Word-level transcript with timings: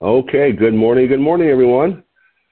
Okay, 0.00 0.52
good 0.52 0.74
morning. 0.74 1.08
Good 1.08 1.18
morning, 1.18 1.48
everyone. 1.48 2.04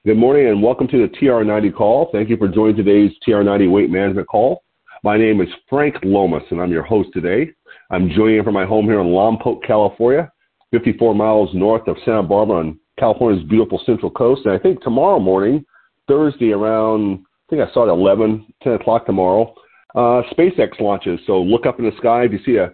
Good 0.04 0.16
morning 0.16 0.48
and 0.48 0.60
welcome 0.60 0.88
to 0.88 1.06
the 1.06 1.16
TR90 1.16 1.76
call. 1.76 2.08
Thank 2.10 2.28
you 2.28 2.36
for 2.36 2.48
joining 2.48 2.74
today's 2.74 3.12
TR90 3.24 3.70
weight 3.70 3.88
management 3.88 4.26
call. 4.26 4.64
My 5.04 5.16
name 5.16 5.40
is 5.40 5.46
Frank 5.70 5.94
Lomas 6.02 6.42
and 6.50 6.60
I'm 6.60 6.72
your 6.72 6.82
host 6.82 7.10
today. 7.12 7.52
I'm 7.92 8.10
joining 8.10 8.42
from 8.42 8.54
my 8.54 8.66
home 8.66 8.86
here 8.86 8.98
in 8.98 9.06
Lompoc, 9.06 9.64
California, 9.64 10.28
54 10.72 11.14
miles 11.14 11.48
north 11.54 11.86
of 11.86 11.96
Santa 12.04 12.24
Barbara 12.24 12.56
on 12.56 12.80
California's 12.98 13.44
beautiful 13.44 13.80
central 13.86 14.10
coast. 14.10 14.42
And 14.44 14.52
I 14.52 14.58
think 14.58 14.82
tomorrow 14.82 15.20
morning, 15.20 15.64
Thursday 16.08 16.50
around, 16.50 17.24
I 17.46 17.46
think 17.48 17.62
I 17.62 17.72
saw 17.72 17.86
it 17.86 17.92
11, 17.92 18.44
10 18.64 18.72
o'clock 18.72 19.06
tomorrow, 19.06 19.54
uh, 19.94 20.22
SpaceX 20.36 20.80
launches. 20.80 21.20
So 21.28 21.40
look 21.40 21.64
up 21.64 21.78
in 21.78 21.84
the 21.84 21.96
sky. 21.98 22.24
If 22.24 22.32
you 22.32 22.40
see 22.44 22.56
a 22.56 22.72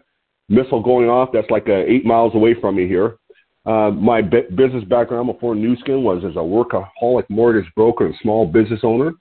missile 0.48 0.82
going 0.82 1.10
off, 1.10 1.28
that's 1.30 1.50
like 1.50 1.68
uh, 1.68 1.84
eight 1.86 2.06
miles 2.06 2.34
away 2.34 2.54
from 2.58 2.76
me 2.76 2.88
here. 2.88 3.18
Uh, 3.64 3.90
my 3.90 4.20
b- 4.20 4.42
business 4.56 4.84
background 4.84 5.28
before 5.28 5.54
Nu 5.54 5.76
Skin 5.76 6.02
was 6.02 6.24
as 6.24 6.34
a 6.34 6.38
workaholic 6.38 7.28
mortgage 7.28 7.70
broker 7.76 8.06
and 8.06 8.14
small 8.20 8.44
business 8.44 8.80
owner. 8.82 9.12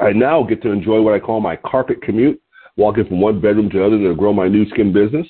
I 0.00 0.12
now 0.12 0.42
get 0.42 0.62
to 0.62 0.70
enjoy 0.70 1.02
what 1.02 1.14
I 1.14 1.20
call 1.20 1.40
my 1.40 1.56
carpet 1.56 2.00
commute, 2.02 2.40
walking 2.76 3.04
from 3.06 3.20
one 3.20 3.40
bedroom 3.40 3.68
to 3.70 3.84
another 3.84 4.08
to 4.08 4.14
grow 4.14 4.32
my 4.32 4.48
Nu 4.48 4.68
Skin 4.70 4.92
business. 4.92 5.26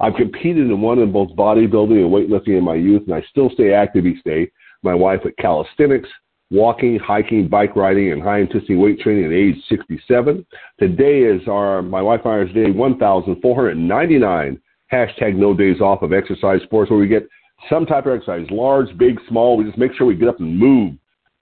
I've 0.00 0.14
competed 0.14 0.66
in 0.70 0.80
one 0.80 1.00
in 1.00 1.10
both 1.10 1.30
bodybuilding 1.30 2.02
and 2.02 2.10
weightlifting 2.10 2.58
in 2.58 2.64
my 2.64 2.74
youth, 2.74 3.02
and 3.06 3.14
I 3.14 3.22
still 3.30 3.50
stay 3.50 3.72
active 3.72 4.06
each 4.06 4.22
day. 4.24 4.50
My 4.82 4.94
wife 4.94 5.20
at 5.24 5.36
calisthenics, 5.38 6.08
walking, 6.50 6.98
hiking, 6.98 7.48
bike 7.48 7.74
riding, 7.74 8.12
and 8.12 8.22
high 8.22 8.40
intensity 8.40 8.76
weight 8.76 9.00
training 9.00 9.24
at 9.24 9.32
age 9.32 9.56
67. 9.68 10.46
Today 10.78 11.22
is 11.22 11.48
our 11.48 11.82
my 11.82 12.02
wife 12.02 12.20
and 12.24 12.48
I's 12.48 12.54
day 12.54 12.70
1,499. 12.70 14.60
Hashtag 14.92 15.34
no 15.34 15.52
days 15.52 15.80
off 15.80 16.02
of 16.02 16.12
exercise 16.12 16.62
sports, 16.62 16.90
where 16.90 17.00
we 17.00 17.08
get 17.08 17.28
some 17.70 17.86
type 17.86 18.06
of 18.06 18.14
exercise, 18.14 18.46
large, 18.50 18.96
big, 18.98 19.18
small. 19.28 19.56
We 19.56 19.64
just 19.64 19.78
make 19.78 19.94
sure 19.94 20.06
we 20.06 20.14
get 20.14 20.28
up 20.28 20.40
and 20.40 20.58
move. 20.58 20.94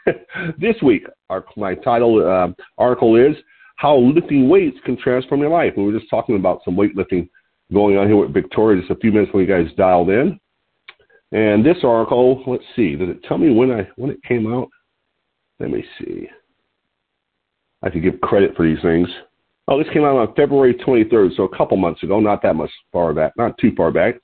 it. 0.06 0.28
this 0.60 0.76
week, 0.82 1.06
our, 1.30 1.46
my 1.56 1.76
title 1.76 2.26
uh, 2.26 2.54
article 2.78 3.16
is 3.16 3.36
How 3.78 3.98
Lifting 3.98 4.50
Weights 4.50 4.78
Can 4.86 4.98
Transform 4.98 5.42
Your 5.42 5.50
Life. 5.50 5.74
We 5.78 5.84
were 5.84 5.98
just 5.98 6.10
talking 6.10 6.36
about 6.36 6.62
some 6.66 6.76
weightlifting 6.76 7.30
going 7.74 7.98
on 7.98 8.08
here 8.08 8.18
with 8.18 8.34
Victoria 8.34 8.82
just 8.82 8.92
a 8.92 8.96
few 8.96 9.12
minutes 9.12 9.34
when 9.34 9.46
you 9.46 9.50
guys 9.50 9.74
dialed 9.78 10.10
in. 10.10 10.40
And 11.32 11.66
this 11.66 11.78
article, 11.84 12.44
let's 12.46 12.64
see, 12.76 12.96
did 12.96 13.10
it 13.10 13.24
tell 13.24 13.40
me 13.40 13.52
when 13.52 13.72
I 13.72 13.88
when 13.96 14.12
it 14.12 14.22
came 14.24 14.52
out? 14.54 14.70
Let 15.60 15.72
me 15.72 15.84
see. 15.98 16.28
I 17.84 17.90
to 17.90 18.00
give 18.00 18.20
credit 18.22 18.56
for 18.56 18.66
these 18.66 18.82
things. 18.82 19.08
Oh, 19.68 19.78
this 19.78 19.92
came 19.94 20.04
out 20.04 20.18
on 20.18 20.34
February 20.36 20.74
23rd, 20.74 21.36
so 21.36 21.44
a 21.44 21.58
couple 21.58 21.78
months 21.78 22.04
ago, 22.04 22.20
not 22.20 22.42
that 22.44 22.56
much 22.56 22.72
far 22.92 23.14
back, 23.14 23.34
not 23.38 23.58
too 23.58 23.72
far 23.76 23.92
back. 23.92 24.16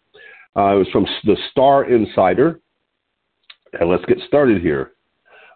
Uh, 0.57 0.75
it 0.75 0.77
was 0.77 0.87
from 0.91 1.05
the 1.25 1.37
Star 1.51 1.85
Insider. 1.85 2.59
And 3.79 3.89
let's 3.89 4.05
get 4.05 4.17
started 4.27 4.61
here. 4.61 4.91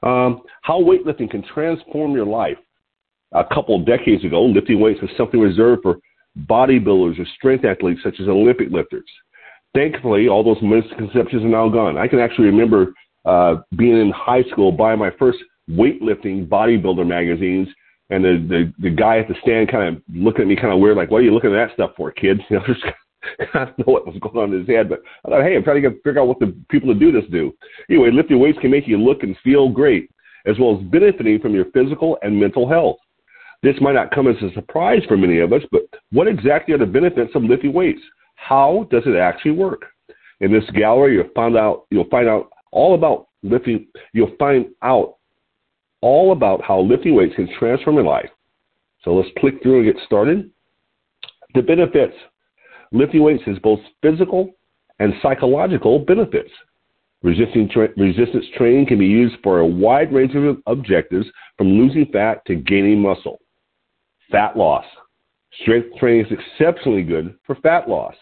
Um, 0.03 0.41
how 0.61 0.81
weightlifting 0.81 1.29
can 1.29 1.43
transform 1.53 2.11
your 2.11 2.25
life. 2.25 2.57
A 3.31 3.43
couple 3.43 3.79
of 3.79 3.85
decades 3.85 4.23
ago, 4.23 4.43
lifting 4.43 4.79
weights 4.79 5.01
was 5.01 5.09
something 5.17 5.39
reserved 5.39 5.81
for 5.81 5.97
bodybuilders 6.47 7.19
or 7.19 7.25
strength 7.35 7.65
athletes 7.65 8.01
such 8.03 8.19
as 8.19 8.27
Olympic 8.27 8.69
lifters. 8.69 9.09
Thankfully, 9.73 10.27
all 10.27 10.43
those 10.43 10.61
misconceptions 10.61 11.43
are 11.43 11.47
now 11.47 11.67
gone. 11.67 11.97
I 11.97 12.07
can 12.07 12.19
actually 12.19 12.45
remember 12.45 12.93
uh, 13.25 13.55
being 13.75 13.97
in 13.99 14.11
high 14.11 14.43
school 14.51 14.71
buying 14.71 14.99
my 14.99 15.09
first 15.17 15.39
weightlifting 15.69 16.47
bodybuilder 16.47 17.07
magazines 17.07 17.67
and 18.13 18.23
the, 18.23 18.45
the 18.47 18.89
the 18.89 18.95
guy 18.95 19.19
at 19.19 19.27
the 19.27 19.35
stand 19.41 19.71
kind 19.71 19.95
of 19.95 20.03
looking 20.13 20.41
at 20.43 20.47
me 20.47 20.55
kind 20.55 20.73
of 20.73 20.79
weird, 20.79 20.97
like, 20.97 21.09
"What 21.09 21.19
are 21.19 21.23
you 21.23 21.33
looking 21.33 21.53
at 21.53 21.67
that 21.67 21.73
stuff 21.73 21.91
for, 21.97 22.11
kids?" 22.11 22.41
You 22.49 22.57
know, 22.57 22.65
just 22.67 22.83
I 23.53 23.65
don't 23.65 23.79
know 23.79 23.93
what 23.93 24.05
was 24.05 24.17
going 24.21 24.37
on 24.37 24.53
in 24.53 24.59
his 24.59 24.67
head, 24.67 24.89
but 24.89 25.01
I 25.25 25.29
thought, 25.29 25.43
hey, 25.43 25.55
I'm 25.55 25.63
trying 25.63 25.81
to 25.81 25.89
get, 25.89 26.03
figure 26.03 26.21
out 26.21 26.27
what 26.27 26.39
the 26.39 26.53
people 26.69 26.89
that 26.89 26.99
do 26.99 27.11
this 27.11 27.23
do. 27.31 27.53
Anyway, 27.89 28.11
lifting 28.11 28.39
weights 28.39 28.59
can 28.59 28.71
make 28.71 28.87
you 28.87 28.97
look 28.97 29.23
and 29.23 29.35
feel 29.43 29.69
great, 29.69 30.09
as 30.45 30.59
well 30.59 30.77
as 30.77 30.83
benefiting 30.87 31.39
from 31.39 31.53
your 31.53 31.65
physical 31.71 32.17
and 32.21 32.37
mental 32.37 32.67
health. 32.67 32.97
This 33.61 33.75
might 33.79 33.93
not 33.93 34.11
come 34.11 34.27
as 34.27 34.35
a 34.43 34.53
surprise 34.53 35.01
for 35.07 35.15
many 35.15 35.39
of 35.39 35.53
us, 35.53 35.61
but 35.71 35.83
what 36.11 36.27
exactly 36.27 36.73
are 36.73 36.77
the 36.77 36.85
benefits 36.85 37.31
of 37.33 37.43
lifting 37.43 37.71
weights? 37.71 38.01
How 38.35 38.87
does 38.91 39.03
it 39.05 39.15
actually 39.15 39.51
work? 39.51 39.83
In 40.41 40.51
this 40.51 40.69
gallery, 40.75 41.15
you'll 41.15 41.29
find 41.33 41.55
out 41.55 41.85
you'll 41.89 42.09
find 42.09 42.27
out 42.27 42.49
all 42.71 42.93
about 42.95 43.27
lifting. 43.41 43.87
You'll 44.11 44.35
find 44.37 44.65
out 44.81 45.15
all 46.03 46.33
about 46.33 46.61
how 46.61 46.81
lifting 46.81 47.15
weights 47.15 47.35
can 47.35 47.49
transform 47.57 47.95
your 47.95 48.03
life. 48.03 48.29
So 49.03 49.15
let's 49.15 49.29
click 49.39 49.63
through 49.63 49.83
and 49.83 49.93
get 49.93 50.03
started. 50.05 50.51
The 51.55 51.61
benefits. 51.61 52.15
Lifting 52.91 53.23
weights 53.23 53.43
has 53.45 53.57
both 53.59 53.79
physical 54.01 54.51
and 54.99 55.13
psychological 55.21 55.99
benefits. 55.99 56.51
Resistance, 57.23 57.71
tra- 57.71 57.93
resistance 57.95 58.45
training 58.57 58.85
can 58.85 58.99
be 58.99 59.05
used 59.05 59.35
for 59.41 59.59
a 59.59 59.65
wide 59.65 60.13
range 60.13 60.35
of 60.35 60.57
objectives 60.67 61.25
from 61.57 61.67
losing 61.69 62.05
fat 62.11 62.45
to 62.47 62.55
gaining 62.55 62.99
muscle. 62.99 63.39
Fat 64.29 64.57
loss. 64.57 64.85
Strength 65.61 65.97
training 65.99 66.25
is 66.25 66.31
exceptionally 66.31 67.03
good 67.03 67.33
for 67.45 67.55
fat 67.55 67.87
loss. 67.87 68.15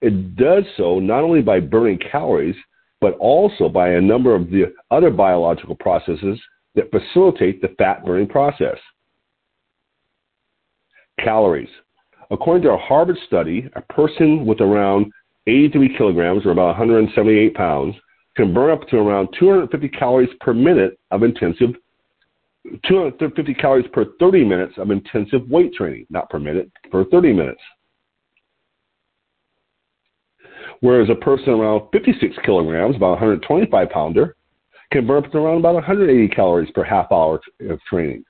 It 0.00 0.36
does 0.36 0.64
so 0.78 0.98
not 0.98 1.22
only 1.22 1.42
by 1.42 1.60
burning 1.60 1.98
calories, 2.10 2.56
but 3.02 3.14
also 3.18 3.68
by 3.68 3.90
a 3.90 4.00
number 4.00 4.34
of 4.34 4.50
the 4.50 4.72
other 4.90 5.10
biological 5.10 5.74
processes 5.74 6.40
that 6.74 6.90
facilitate 6.90 7.60
the 7.60 7.74
fat 7.78 8.04
burning 8.04 8.28
process. 8.28 8.76
Calories. 11.18 11.68
According 12.30 12.62
to 12.62 12.70
a 12.70 12.78
Harvard 12.78 13.18
study, 13.26 13.68
a 13.74 13.80
person 13.92 14.46
with 14.46 14.60
around 14.60 15.12
83 15.46 15.96
kilograms 15.96 16.46
or 16.46 16.52
about 16.52 16.78
178 16.78 17.54
pounds 17.54 17.94
can 18.36 18.54
burn 18.54 18.70
up 18.70 18.86
to 18.88 18.96
around 18.96 19.28
250 19.38 19.88
calories 19.88 20.30
per 20.40 20.54
minute 20.54 20.98
of 21.10 21.22
intensive 21.22 21.70
250 22.86 23.54
calories 23.54 23.86
per 23.92 24.04
30 24.20 24.44
minutes 24.44 24.74
of 24.76 24.90
intensive 24.90 25.48
weight 25.48 25.72
training, 25.74 26.06
not 26.10 26.28
per 26.28 26.38
minute, 26.38 26.70
per 26.90 27.04
30 27.06 27.32
minutes. 27.32 27.60
Whereas 30.80 31.08
a 31.10 31.14
person 31.14 31.54
around 31.54 31.88
56 31.92 32.36
kilograms, 32.44 32.96
about 32.96 33.12
125 33.12 33.90
pounder, 33.90 34.36
can 34.90 35.06
to 35.06 35.38
around 35.38 35.58
about 35.58 35.74
180 35.74 36.28
calories 36.34 36.70
per 36.72 36.84
half 36.84 37.10
hour 37.12 37.40
of 37.68 37.80
training. 37.88 38.24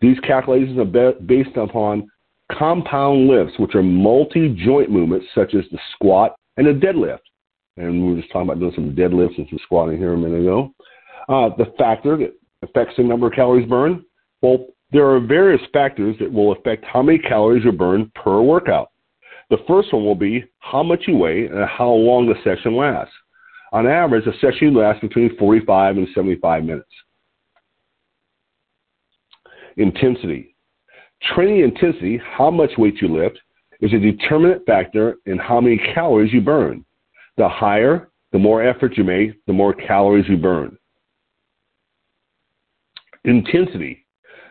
These 0.00 0.18
calculations 0.20 0.78
are 0.78 1.12
based 1.12 1.56
upon 1.56 2.10
compound 2.52 3.28
lifts, 3.28 3.58
which 3.58 3.74
are 3.74 3.82
multi 3.82 4.54
joint 4.64 4.90
movements 4.90 5.26
such 5.34 5.54
as 5.54 5.64
the 5.70 5.78
squat 5.94 6.36
and 6.56 6.66
the 6.66 6.72
deadlift. 6.72 7.20
And 7.76 8.02
we 8.02 8.14
were 8.14 8.20
just 8.20 8.32
talking 8.32 8.48
about 8.48 8.60
doing 8.60 8.72
some 8.74 8.94
deadlifts 8.94 9.38
and 9.38 9.46
some 9.48 9.58
squatting 9.62 9.98
here 9.98 10.14
a 10.14 10.18
minute 10.18 10.40
ago. 10.40 10.72
Uh, 11.28 11.50
the 11.56 11.72
factor 11.78 12.16
that 12.16 12.34
affects 12.62 12.94
the 12.96 13.04
number 13.04 13.28
of 13.28 13.34
calories 13.34 13.68
burned, 13.68 14.02
well, 14.42 14.66
there 14.90 15.06
are 15.06 15.20
various 15.20 15.60
factors 15.72 16.16
that 16.18 16.32
will 16.32 16.52
affect 16.52 16.84
how 16.84 17.02
many 17.02 17.18
calories 17.18 17.64
you 17.64 17.72
burn 17.72 18.10
per 18.14 18.40
workout. 18.40 18.90
The 19.50 19.58
first 19.66 19.92
one 19.92 20.04
will 20.04 20.14
be 20.14 20.44
how 20.58 20.82
much 20.82 21.04
you 21.06 21.16
weigh 21.16 21.46
and 21.46 21.64
how 21.68 21.90
long 21.90 22.26
the 22.26 22.34
session 22.42 22.76
lasts. 22.76 23.14
On 23.72 23.86
average, 23.86 24.26
a 24.26 24.32
session 24.40 24.74
lasts 24.74 25.02
between 25.02 25.36
45 25.36 25.96
and 25.98 26.08
75 26.14 26.64
minutes. 26.64 26.88
Intensity. 29.76 30.54
Training 31.34 31.60
intensity, 31.60 32.20
how 32.36 32.50
much 32.50 32.70
weight 32.78 33.00
you 33.00 33.08
lift, 33.08 33.38
is 33.80 33.92
a 33.92 33.98
determinant 33.98 34.64
factor 34.66 35.16
in 35.26 35.38
how 35.38 35.60
many 35.60 35.78
calories 35.94 36.32
you 36.32 36.40
burn. 36.40 36.84
The 37.36 37.48
higher, 37.48 38.10
the 38.32 38.38
more 38.38 38.62
effort 38.62 38.96
you 38.96 39.04
make, 39.04 39.44
the 39.46 39.52
more 39.52 39.72
calories 39.72 40.28
you 40.28 40.36
burn. 40.36 40.76
Intensity. 43.24 44.06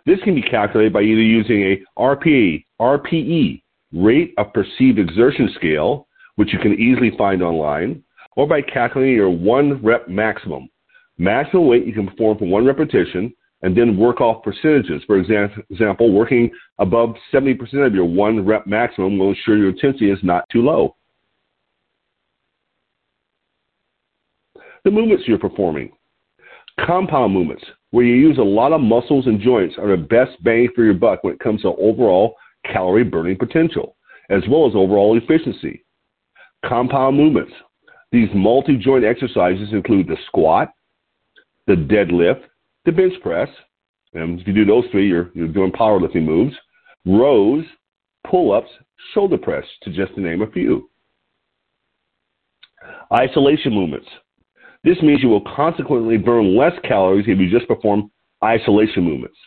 This 0.05 0.19
can 0.23 0.35
be 0.35 0.41
calculated 0.41 0.93
by 0.93 1.01
either 1.01 1.21
using 1.21 1.63
a 1.63 1.81
RPE, 1.99 2.63
RPE, 2.79 3.61
rate 3.93 4.33
of 4.37 4.53
perceived 4.53 4.99
exertion 4.99 5.49
scale, 5.55 6.07
which 6.35 6.53
you 6.53 6.59
can 6.59 6.73
easily 6.73 7.11
find 7.17 7.41
online, 7.41 8.03
or 8.37 8.47
by 8.47 8.61
calculating 8.61 9.15
your 9.15 9.29
one 9.29 9.83
rep 9.83 10.07
maximum. 10.07 10.69
Maximum 11.17 11.67
weight 11.67 11.85
you 11.85 11.91
can 11.91 12.07
perform 12.07 12.37
for 12.37 12.45
one 12.45 12.65
repetition 12.65 13.33
and 13.63 13.75
then 13.75 13.97
work 13.97 14.21
off 14.21 14.43
percentages. 14.43 15.01
For 15.07 15.17
example, 15.17 16.13
working 16.13 16.51
above 16.77 17.15
70% 17.33 17.59
of 17.85 17.95
your 17.95 18.05
one 18.05 18.45
rep 18.45 18.67
maximum 18.67 19.17
will 19.17 19.29
ensure 19.29 19.57
your 19.57 19.69
intensity 19.69 20.11
is 20.11 20.19
not 20.21 20.47
too 20.51 20.61
low. 20.61 20.95
The 24.85 24.91
movements 24.91 25.23
you're 25.27 25.39
performing. 25.39 25.91
Compound 26.85 27.33
movements, 27.33 27.63
where 27.89 28.05
you 28.05 28.13
use 28.13 28.37
a 28.37 28.43
lot 28.43 28.71
of 28.71 28.81
muscles 28.81 29.25
and 29.25 29.41
joints, 29.41 29.75
are 29.79 29.89
the 29.89 29.97
best 29.97 30.41
bang 30.43 30.69
for 30.75 30.83
your 30.83 30.93
buck 30.93 31.23
when 31.23 31.33
it 31.33 31.39
comes 31.39 31.63
to 31.63 31.69
overall 31.69 32.35
calorie 32.71 33.03
burning 33.03 33.35
potential, 33.35 33.97
as 34.29 34.43
well 34.47 34.67
as 34.67 34.75
overall 34.75 35.17
efficiency. 35.17 35.83
Compound 36.63 37.17
movements. 37.17 37.51
These 38.11 38.29
multi 38.33 38.77
joint 38.77 39.03
exercises 39.03 39.69
include 39.73 40.07
the 40.07 40.17
squat, 40.27 40.69
the 41.67 41.73
deadlift, 41.73 42.41
the 42.85 42.91
bench 42.91 43.13
press. 43.21 43.49
And 44.13 44.39
if 44.39 44.47
you 44.47 44.53
do 44.53 44.65
those 44.65 44.85
three, 44.91 45.07
you're, 45.07 45.29
you're 45.33 45.47
doing 45.47 45.71
powerlifting 45.71 46.23
moves. 46.23 46.55
Rows, 47.05 47.65
pull 48.25 48.53
ups, 48.53 48.69
shoulder 49.13 49.37
press, 49.37 49.65
to 49.83 49.91
just 49.91 50.15
to 50.15 50.21
name 50.21 50.41
a 50.41 50.51
few. 50.51 50.89
Isolation 53.13 53.73
movements. 53.73 54.07
This 54.83 55.01
means 55.01 55.21
you 55.21 55.29
will 55.29 55.43
consequently 55.55 56.17
burn 56.17 56.57
less 56.57 56.73
calories 56.83 57.25
if 57.27 57.37
you 57.39 57.49
just 57.49 57.67
perform 57.67 58.09
isolation 58.43 59.03
movements. 59.03 59.37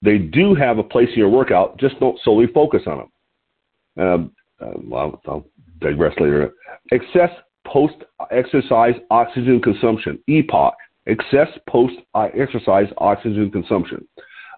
They 0.00 0.18
do 0.18 0.54
have 0.54 0.78
a 0.78 0.82
place 0.82 1.08
in 1.12 1.18
your 1.18 1.28
workout, 1.28 1.78
just 1.78 1.98
don't 2.00 2.18
solely 2.24 2.46
focus 2.46 2.82
on 2.86 2.98
them. 2.98 4.06
Um, 4.06 4.32
uh, 4.60 4.78
well, 4.84 5.20
I'll 5.26 5.46
digress 5.80 6.14
later. 6.18 6.52
Excess 6.92 7.30
post 7.70 7.94
exercise 8.30 8.94
oxygen 9.10 9.60
consumption, 9.60 10.18
EPOC 10.28 10.72
excess 11.06 11.48
post 11.68 11.94
exercise 12.38 12.86
oxygen 12.98 13.50
consumption. 13.50 14.06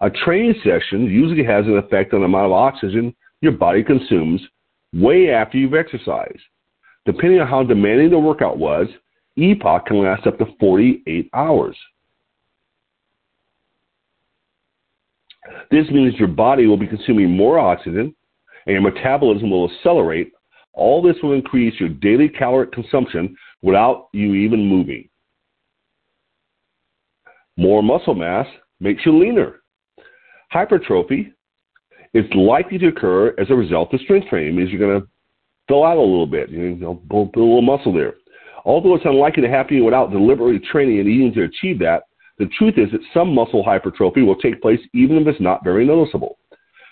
A 0.01 0.09
training 0.09 0.55
session 0.63 1.05
usually 1.05 1.43
has 1.43 1.65
an 1.65 1.77
effect 1.77 2.13
on 2.13 2.21
the 2.21 2.25
amount 2.25 2.47
of 2.47 2.51
oxygen 2.51 3.15
your 3.41 3.53
body 3.53 3.83
consumes 3.83 4.41
way 4.93 5.31
after 5.31 5.57
you've 5.57 5.73
exercised. 5.73 6.41
Depending 7.05 7.39
on 7.39 7.47
how 7.47 7.63
demanding 7.63 8.11
the 8.11 8.19
workout 8.19 8.57
was, 8.57 8.87
EPOC 9.37 9.85
can 9.85 10.03
last 10.03 10.27
up 10.27 10.37
to 10.37 10.45
48 10.59 11.29
hours. 11.33 11.77
This 15.71 15.89
means 15.89 16.15
your 16.15 16.27
body 16.27 16.67
will 16.67 16.77
be 16.77 16.87
consuming 16.87 17.35
more 17.35 17.57
oxygen 17.57 18.13
and 18.65 18.73
your 18.73 18.81
metabolism 18.81 19.49
will 19.49 19.71
accelerate. 19.71 20.31
All 20.73 21.01
this 21.01 21.15
will 21.21 21.33
increase 21.33 21.79
your 21.79 21.89
daily 21.89 22.29
caloric 22.29 22.71
consumption 22.71 23.35
without 23.61 24.07
you 24.13 24.33
even 24.33 24.67
moving. 24.67 25.09
More 27.57 27.83
muscle 27.83 28.15
mass 28.15 28.47
makes 28.79 29.05
you 29.05 29.17
leaner. 29.17 29.61
Hypertrophy 30.49 31.33
is 32.13 32.25
likely 32.33 32.77
to 32.77 32.87
occur 32.87 33.35
as 33.37 33.49
a 33.49 33.55
result 33.55 33.93
of 33.93 34.01
strength 34.01 34.27
training. 34.29 34.55
Means 34.55 34.69
you're 34.69 34.79
going 34.79 35.01
to 35.01 35.07
fill 35.67 35.83
out 35.83 35.97
a 35.97 36.01
little 36.01 36.27
bit, 36.27 36.49
you 36.49 36.75
know, 36.75 36.95
build, 36.95 37.31
build 37.31 37.35
a 37.35 37.39
little 37.39 37.61
muscle 37.61 37.93
there. 37.93 38.15
Although 38.65 38.95
it's 38.95 39.05
unlikely 39.05 39.43
to 39.43 39.49
happen 39.49 39.83
without 39.83 40.11
deliberately 40.11 40.59
training 40.71 40.99
and 40.99 41.07
eating 41.07 41.33
to 41.33 41.43
achieve 41.43 41.79
that, 41.79 42.03
the 42.37 42.49
truth 42.57 42.75
is 42.77 42.91
that 42.91 43.01
some 43.13 43.33
muscle 43.33 43.63
hypertrophy 43.63 44.21
will 44.23 44.35
take 44.35 44.61
place 44.61 44.79
even 44.93 45.17
if 45.17 45.27
it's 45.27 45.41
not 45.41 45.63
very 45.63 45.85
noticeable. 45.85 46.37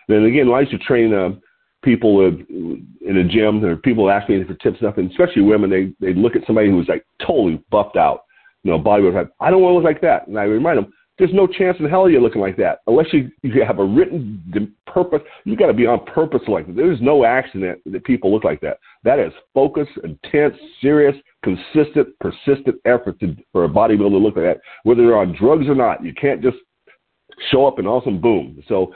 Then 0.07 0.25
again, 0.25 0.49
I 0.51 0.61
used 0.61 0.71
to 0.71 0.77
train 0.79 1.13
uh, 1.13 1.31
people 1.83 2.25
in 2.27 3.17
a 3.17 3.23
gym, 3.23 3.63
or 3.63 3.75
people 3.77 4.09
ask 4.09 4.29
me 4.29 4.43
for 4.43 4.53
tips 4.55 4.65
and 4.65 4.77
stuff, 4.77 4.97
and 4.97 5.09
especially 5.11 5.41
women, 5.41 5.69
they 5.69 5.93
they 5.99 6.13
look 6.13 6.35
at 6.35 6.45
somebody 6.45 6.69
who's 6.69 6.87
like 6.87 7.05
totally 7.25 7.63
buffed 7.71 7.97
out, 7.97 8.23
you 8.63 8.71
know, 8.71 8.79
bodybuilder 8.79 9.13
type. 9.13 9.33
I 9.39 9.49
don't 9.49 9.61
want 9.61 9.73
to 9.73 9.75
look 9.75 9.85
like 9.85 10.01
that. 10.01 10.27
And 10.27 10.37
I 10.37 10.43
remind 10.43 10.77
them, 10.77 10.91
there's 11.17 11.33
no 11.33 11.47
chance 11.47 11.77
in 11.79 11.89
hell 11.89 12.09
you're 12.09 12.21
looking 12.21 12.41
like 12.41 12.55
that 12.57 12.79
unless 12.87 13.07
you, 13.11 13.29
you 13.43 13.63
have 13.65 13.79
a 13.79 13.83
written 13.83 14.73
purpose. 14.87 15.21
You 15.43 15.57
got 15.57 15.67
to 15.67 15.73
be 15.73 15.85
on 15.85 16.05
purpose 16.05 16.41
like 16.47 16.65
that. 16.67 16.75
There's 16.75 17.01
no 17.01 17.25
accident 17.25 17.79
that 17.85 18.05
people 18.05 18.31
look 18.33 18.45
like 18.45 18.61
that. 18.61 18.79
That 19.03 19.19
is 19.19 19.33
focused, 19.53 19.91
intense, 20.03 20.55
serious, 20.81 21.15
consistent, 21.43 22.17
persistent 22.19 22.77
effort 22.85 23.19
to, 23.19 23.35
for 23.51 23.65
a 23.65 23.69
bodybuilder 23.69 24.11
to 24.11 24.17
look 24.17 24.35
like 24.37 24.45
that, 24.45 24.61
whether 24.83 25.05
they're 25.05 25.17
on 25.17 25.35
drugs 25.37 25.67
or 25.67 25.75
not. 25.75 26.03
You 26.03 26.13
can't 26.13 26.41
just 26.41 26.57
show 27.51 27.65
up 27.65 27.79
and 27.79 27.87
all 27.87 27.97
of 27.97 28.03
a 28.03 28.05
sudden 28.05 28.21
boom. 28.21 28.63
So 28.67 28.93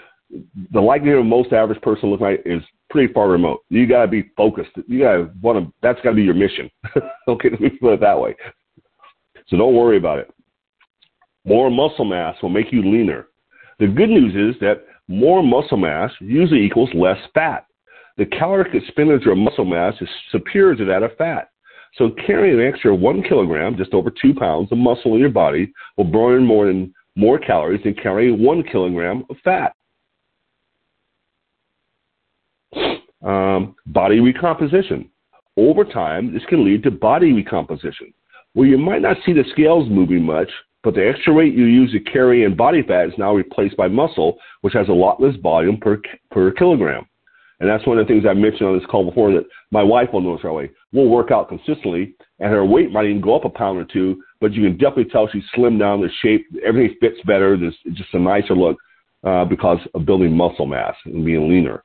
the 0.71 0.81
likelihood 0.81 1.19
of 1.19 1.25
most 1.25 1.51
average 1.51 1.81
person 1.81 2.09
looking 2.09 2.25
like 2.25 2.41
is 2.45 2.61
pretty 2.93 3.11
far 3.11 3.27
remote. 3.27 3.61
You 3.69 3.87
got 3.87 4.03
to 4.03 4.07
be 4.07 4.31
focused. 4.37 4.69
You 4.87 4.99
got 4.99 5.13
to 5.13 5.31
want 5.41 5.65
to. 5.65 5.73
That's 5.81 5.99
got 6.01 6.11
to 6.11 6.15
be 6.15 6.23
your 6.23 6.35
mission. 6.35 6.69
okay, 7.27 7.49
let 7.49 7.59
me 7.59 7.71
put 7.71 7.93
it 7.93 7.99
that 8.01 8.19
way. 8.19 8.35
So 9.47 9.57
don't 9.57 9.75
worry 9.75 9.97
about 9.97 10.19
it. 10.19 10.31
More 11.43 11.69
muscle 11.71 12.05
mass 12.05 12.35
will 12.41 12.49
make 12.49 12.71
you 12.71 12.83
leaner. 12.83 13.27
The 13.79 13.87
good 13.87 14.09
news 14.09 14.33
is 14.35 14.59
that 14.61 14.85
more 15.07 15.43
muscle 15.43 15.75
mass 15.75 16.11
usually 16.21 16.63
equals 16.63 16.91
less 16.93 17.17
fat. 17.33 17.65
The 18.17 18.27
caloric 18.27 18.75
expenditure 18.75 19.31
of 19.31 19.39
muscle 19.39 19.65
mass 19.65 19.95
is 19.99 20.07
superior 20.31 20.75
to 20.75 20.85
that 20.85 21.03
of 21.03 21.17
fat. 21.17 21.49
So 21.97 22.11
carrying 22.25 22.59
an 22.59 22.65
extra 22.65 22.95
one 22.95 23.23
kilogram, 23.23 23.75
just 23.75 23.93
over 23.93 24.11
two 24.11 24.35
pounds 24.35 24.71
of 24.71 24.77
muscle 24.77 25.15
in 25.15 25.19
your 25.19 25.29
body 25.29 25.73
will 25.97 26.05
burn 26.05 26.45
more 26.45 26.67
than 26.67 26.93
more 27.15 27.39
calories 27.39 27.83
than 27.83 27.95
carrying 27.95 28.41
one 28.41 28.63
kilogram 28.63 29.23
of 29.29 29.35
fat. 29.43 29.73
Um, 33.23 33.75
body 33.85 34.19
recomposition. 34.19 35.09
Over 35.55 35.85
time, 35.85 36.33
this 36.33 36.43
can 36.49 36.65
lead 36.65 36.83
to 36.83 36.91
body 36.91 37.31
recomposition 37.31 38.13
where 38.53 38.67
you 38.67 38.77
might 38.77 39.01
not 39.01 39.17
see 39.25 39.33
the 39.33 39.43
scales 39.51 39.89
moving 39.89 40.23
much, 40.23 40.49
but 40.83 40.93
the 40.93 41.07
extra 41.07 41.33
weight 41.33 41.53
you 41.53 41.65
use 41.65 41.91
to 41.91 41.99
carry 41.99 42.43
in 42.43 42.55
body 42.55 42.83
fat 42.83 43.07
is 43.07 43.13
now 43.17 43.33
replaced 43.33 43.77
by 43.77 43.87
muscle, 43.87 44.37
which 44.61 44.73
has 44.73 44.89
a 44.89 44.93
lot 44.93 45.21
less 45.21 45.35
volume 45.41 45.77
per 45.77 46.01
per 46.31 46.51
kilogram. 46.51 47.05
And 47.59 47.69
that's 47.69 47.85
one 47.87 47.97
of 47.97 48.05
the 48.05 48.13
things 48.13 48.25
I 48.27 48.33
mentioned 48.33 48.67
on 48.67 48.77
this 48.77 48.87
call 48.87 49.05
before 49.05 49.31
that 49.31 49.45
my 49.71 49.81
wife 49.81 50.09
will 50.11 50.21
notice 50.21 50.43
right 50.43 50.49
away. 50.49 50.71
We'll 50.91 51.07
work 51.07 51.31
out 51.31 51.47
consistently, 51.47 52.15
and 52.39 52.51
her 52.51 52.65
weight 52.65 52.91
might 52.91 53.05
even 53.05 53.21
go 53.21 53.35
up 53.35 53.45
a 53.45 53.49
pound 53.49 53.79
or 53.79 53.85
two, 53.85 54.21
but 54.41 54.53
you 54.53 54.63
can 54.63 54.77
definitely 54.77 55.05
tell 55.05 55.29
she's 55.29 55.43
slimmed 55.55 55.79
down. 55.79 56.01
The 56.01 56.09
shape, 56.21 56.45
everything 56.65 56.97
fits 56.99 57.19
better. 57.25 57.55
There's 57.55 57.77
just 57.93 58.13
a 58.13 58.19
nicer 58.19 58.55
look 58.55 58.77
uh, 59.23 59.45
because 59.45 59.77
of 59.93 60.05
building 60.05 60.35
muscle 60.35 60.65
mass 60.65 60.95
and 61.05 61.23
being 61.23 61.47
leaner. 61.47 61.83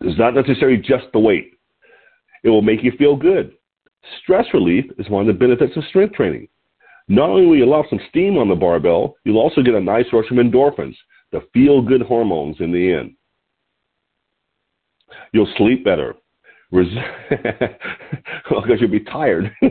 It's 0.00 0.18
not 0.18 0.34
necessarily 0.34 0.78
just 0.78 1.06
the 1.12 1.18
weight. 1.18 1.52
It 2.42 2.50
will 2.50 2.62
make 2.62 2.82
you 2.82 2.92
feel 2.98 3.16
good. 3.16 3.54
Stress 4.22 4.46
relief 4.52 4.84
is 4.98 5.08
one 5.08 5.22
of 5.22 5.26
the 5.26 5.38
benefits 5.38 5.76
of 5.76 5.84
strength 5.84 6.14
training. 6.14 6.48
Not 7.08 7.30
only 7.30 7.46
will 7.46 7.56
you 7.56 7.64
allow 7.64 7.84
some 7.88 8.00
steam 8.08 8.38
on 8.38 8.48
the 8.48 8.54
barbell, 8.54 9.16
you'll 9.24 9.38
also 9.38 9.62
get 9.62 9.74
a 9.74 9.80
nice 9.80 10.06
rush 10.12 10.30
of 10.30 10.36
endorphins, 10.38 10.96
the 11.32 11.40
feel 11.52 11.82
good 11.82 12.02
hormones 12.02 12.56
in 12.60 12.72
the 12.72 12.92
end. 12.92 13.14
You'll 15.32 15.52
sleep 15.56 15.84
better. 15.84 16.14
Res- 16.72 16.88
well, 18.50 18.62
because 18.62 18.80
you'll 18.80 18.90
be 18.90 19.00
tired. 19.00 19.54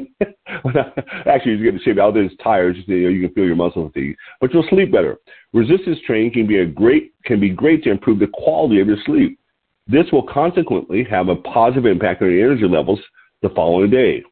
Actually, 1.25 1.53
you 1.53 1.63
get 1.63 1.74
the 1.74 1.82
shape 1.84 1.98
out 1.98 2.13
there 2.13 2.24
is 2.24 2.32
tired. 2.42 2.75
Just, 2.75 2.88
you, 2.88 3.03
know, 3.03 3.10
you 3.10 3.27
can 3.27 3.36
feel 3.36 3.46
your 3.46 3.56
muscle 3.56 3.89
fatigue, 3.89 4.15
but 4.39 4.53
you'll 4.53 4.68
sleep 4.70 4.92
better. 4.92 5.18
Resistance 5.51 5.98
training 6.06 6.32
can 6.32 6.48
be 6.48 6.60
a 6.60 6.65
great 6.65 7.13
can 7.25 7.39
be 7.39 7.50
great 7.50 7.84
to 7.84 7.92
improve 7.92 8.20
the 8.20 8.27
quality 8.27 8.80
of 8.80 8.88
your 8.88 8.98
sleep. 9.06 9.39
This 9.88 10.06
will 10.12 10.24
consequently 10.24 11.06
have 11.10 11.28
a 11.28 11.36
positive 11.36 11.86
impact 11.86 12.22
on 12.22 12.32
your 12.32 12.52
energy 12.52 12.68
levels 12.68 13.00
the 13.42 13.50
following 13.50 13.90
day, 13.90 14.24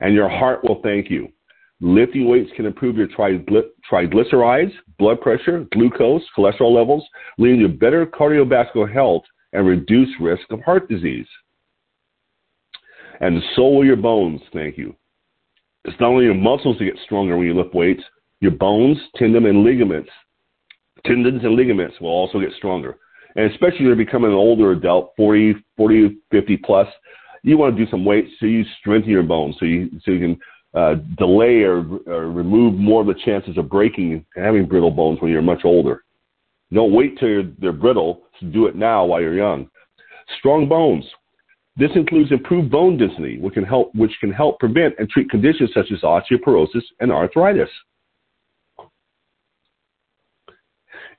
and 0.00 0.14
your 0.14 0.28
heart 0.28 0.64
will 0.64 0.80
thank 0.82 1.10
you. 1.10 1.28
Lifting 1.80 2.28
weights 2.28 2.50
can 2.56 2.66
improve 2.66 2.96
your 2.96 3.08
triglycerides, 3.08 4.72
blood 4.98 5.20
pressure, 5.20 5.66
glucose, 5.72 6.22
cholesterol 6.36 6.74
levels, 6.74 7.06
leading 7.38 7.60
to 7.60 7.68
better 7.68 8.06
cardiovascular 8.06 8.92
health 8.92 9.22
and 9.52 9.66
reduced 9.66 10.12
risk 10.20 10.42
of 10.50 10.60
heart 10.62 10.88
disease. 10.88 11.26
And 13.20 13.42
so 13.54 13.68
will 13.68 13.84
your 13.84 13.96
bones, 13.96 14.40
thank 14.52 14.76
you. 14.76 14.94
It's 15.84 15.98
not 16.00 16.08
only 16.08 16.24
your 16.24 16.34
muscles 16.34 16.78
that 16.78 16.84
get 16.84 16.98
stronger 17.04 17.36
when 17.36 17.46
you 17.46 17.54
lift 17.54 17.74
weights, 17.74 18.02
your 18.40 18.50
bones, 18.50 18.98
tendon, 19.16 19.46
and 19.46 19.62
ligaments, 19.62 20.10
tendons 21.04 21.44
and 21.44 21.54
ligaments 21.54 22.00
will 22.00 22.08
also 22.08 22.40
get 22.40 22.52
stronger. 22.56 22.98
And 23.36 23.50
especially 23.52 23.84
you're 23.84 23.96
becoming 23.96 24.30
an 24.30 24.36
older 24.36 24.72
adult, 24.72 25.12
40, 25.16 25.54
40, 25.76 26.16
50 26.30 26.56
plus, 26.58 26.88
you 27.42 27.56
want 27.56 27.76
to 27.76 27.84
do 27.84 27.90
some 27.90 28.04
weights 28.04 28.30
so 28.40 28.46
you 28.46 28.64
strengthen 28.80 29.10
your 29.10 29.22
bones, 29.22 29.54
so 29.60 29.66
you 29.66 29.88
so 30.04 30.10
you 30.10 30.18
can 30.18 30.38
uh, 30.74 30.94
delay 31.16 31.62
or, 31.62 31.78
or 32.06 32.30
remove 32.30 32.74
more 32.74 33.02
of 33.02 33.06
the 33.06 33.14
chances 33.24 33.56
of 33.56 33.68
breaking 33.68 34.24
and 34.34 34.44
having 34.44 34.66
brittle 34.66 34.90
bones 34.90 35.20
when 35.20 35.30
you're 35.30 35.42
much 35.42 35.64
older. 35.64 36.02
Don't 36.72 36.92
wait 36.92 37.18
till 37.18 37.44
they're 37.60 37.72
brittle. 37.72 38.22
Do 38.52 38.66
it 38.66 38.74
now 38.74 39.04
while 39.04 39.20
you're 39.20 39.34
young. 39.36 39.70
Strong 40.38 40.68
bones. 40.68 41.04
This 41.76 41.90
includes 41.94 42.32
improved 42.32 42.70
bone 42.70 42.96
density, 42.96 43.38
which 43.38 43.54
can 43.54 43.64
help, 43.64 43.94
which 43.94 44.12
can 44.20 44.32
help 44.32 44.58
prevent 44.58 44.94
and 44.98 45.08
treat 45.08 45.30
conditions 45.30 45.70
such 45.72 45.92
as 45.92 46.00
osteoporosis 46.00 46.82
and 47.00 47.12
arthritis. 47.12 47.68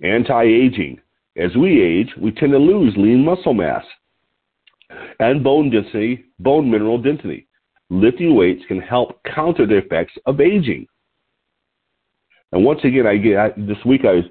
Anti-aging. 0.01 1.00
As 1.38 1.56
we 1.56 1.82
age, 1.82 2.10
we 2.20 2.32
tend 2.32 2.51
to 2.51 2.58
lose 2.58 2.94
lean 2.98 3.24
muscle 3.24 3.53
mass 3.53 3.84
and 5.20 5.44
bone 5.44 5.70
density, 5.70 6.25
bone 6.39 6.70
mineral 6.70 6.98
density. 6.98 7.48
Lifting 7.89 8.36
weights 8.36 8.63
can 8.67 8.82
help 8.82 9.22
counter 9.24 9.65
the 9.65 9.77
effects 9.77 10.13
of 10.25 10.41
aging. 10.41 10.88
And 12.51 12.65
once 12.65 12.79
again, 12.84 13.06
I 13.06 13.17
get 13.17 13.38
I, 13.38 13.50
this 13.56 13.77
week 13.86 14.01
I 14.03 14.24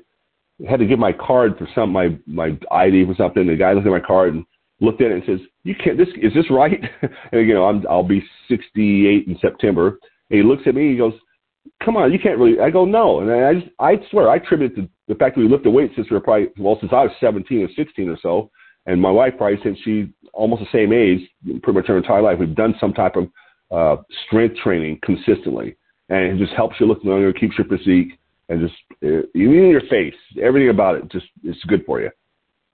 had 0.68 0.80
to 0.80 0.86
give 0.86 0.98
my 0.98 1.12
card 1.12 1.56
for 1.58 1.68
some 1.74 1.92
my 1.92 2.16
my 2.26 2.58
ID 2.70 3.06
for 3.06 3.14
something. 3.14 3.46
The 3.46 3.56
guy 3.56 3.72
looked 3.72 3.86
at 3.86 3.92
my 3.92 4.00
card 4.00 4.34
and 4.34 4.44
looked 4.80 5.00
at 5.00 5.10
it 5.10 5.14
and 5.14 5.22
says, 5.26 5.46
"You 5.64 5.74
can't. 5.74 5.98
This 5.98 6.08
is 6.20 6.34
this 6.34 6.50
right?" 6.50 6.80
and 7.02 7.46
you 7.46 7.54
know, 7.54 7.66
I'm 7.66 7.84
I'll 7.88 8.02
be 8.02 8.24
68 8.48 9.26
in 9.26 9.38
September. 9.40 9.98
And 10.30 10.38
he 10.38 10.42
looks 10.42 10.62
at 10.66 10.74
me. 10.74 10.82
And 10.82 10.90
he 10.92 10.98
goes, 10.98 11.14
"Come 11.84 11.96
on, 11.96 12.12
you 12.12 12.18
can't 12.18 12.38
really." 12.38 12.60
I 12.60 12.70
go, 12.70 12.84
"No," 12.84 13.20
and 13.20 13.30
I 13.30 13.54
just 13.54 13.66
I 13.78 14.00
swear 14.10 14.28
I 14.30 14.36
attribute 14.36 14.74
the 14.74 14.88
the 15.08 15.14
fact 15.14 15.36
that 15.36 15.42
we 15.42 15.48
lifted 15.48 15.70
weights 15.70 15.94
since 15.94 16.10
we 16.10 16.14
were 16.14 16.20
probably 16.20 16.48
well 16.58 16.78
since 16.80 16.92
I 16.92 17.02
was 17.02 17.12
17 17.20 17.62
or 17.62 17.68
16 17.76 18.08
or 18.08 18.18
so, 18.20 18.50
and 18.86 19.00
my 19.00 19.10
wife 19.10 19.34
probably 19.36 19.58
since 19.62 19.78
she 19.84 20.12
almost 20.32 20.62
the 20.62 20.68
same 20.72 20.92
age, 20.92 21.28
pretty 21.62 21.78
much 21.78 21.86
her 21.86 21.96
entire 21.96 22.22
life. 22.22 22.38
We've 22.38 22.54
done 22.54 22.74
some 22.80 22.92
type 22.92 23.16
of 23.16 23.28
uh, 23.70 24.02
strength 24.26 24.56
training 24.62 25.00
consistently, 25.02 25.76
and 26.08 26.24
it 26.24 26.38
just 26.38 26.52
helps 26.54 26.76
you 26.78 26.86
look 26.86 27.02
younger, 27.02 27.32
keeps 27.32 27.56
your 27.58 27.66
physique, 27.66 28.18
and 28.48 28.60
just 28.60 28.74
uh, 29.04 29.26
even 29.34 29.64
in 29.64 29.70
your 29.70 29.86
face, 29.88 30.14
everything 30.42 30.70
about 30.70 30.96
it 30.96 31.10
just 31.10 31.26
it's 31.42 31.62
good 31.64 31.84
for 31.84 32.00
you. 32.00 32.10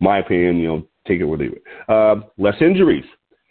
My 0.01 0.19
opinion, 0.19 0.59
you 0.59 0.69
know, 0.69 0.87
take 1.07 1.21
it 1.21 1.25
or 1.25 1.37
leave 1.37 1.53
it. 1.53 1.63
Uh, 1.89 2.27
less 2.39 2.57
injuries 2.61 3.05